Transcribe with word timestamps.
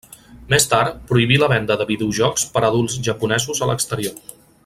Més 0.53 0.63
tard 0.69 0.95
prohibí 1.11 1.37
la 1.43 1.49
venda 1.51 1.77
de 1.81 1.87
videojocs 1.91 2.47
per 2.57 2.65
a 2.65 2.67
adults 2.73 2.97
japonesos 3.09 3.63
a 3.67 3.71
l'exterior. 3.73 4.35